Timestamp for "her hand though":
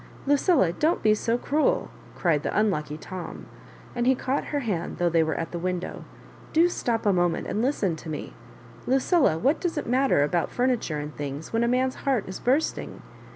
4.45-5.11